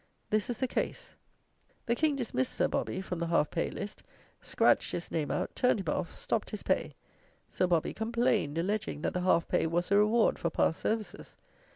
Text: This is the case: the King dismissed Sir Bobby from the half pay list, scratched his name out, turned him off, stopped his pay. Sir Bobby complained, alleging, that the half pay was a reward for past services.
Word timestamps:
This 0.31 0.49
is 0.49 0.57
the 0.57 0.67
case: 0.67 1.15
the 1.85 1.93
King 1.93 2.15
dismissed 2.15 2.53
Sir 2.53 2.67
Bobby 2.67 3.01
from 3.01 3.19
the 3.19 3.27
half 3.27 3.51
pay 3.51 3.69
list, 3.69 4.01
scratched 4.41 4.93
his 4.93 5.11
name 5.11 5.29
out, 5.29 5.55
turned 5.55 5.79
him 5.87 5.93
off, 5.95 6.11
stopped 6.11 6.49
his 6.49 6.63
pay. 6.63 6.95
Sir 7.51 7.67
Bobby 7.67 7.93
complained, 7.93 8.57
alleging, 8.57 9.03
that 9.03 9.13
the 9.13 9.21
half 9.21 9.47
pay 9.47 9.67
was 9.67 9.91
a 9.91 9.97
reward 9.97 10.39
for 10.39 10.49
past 10.49 10.79
services. 10.79 11.37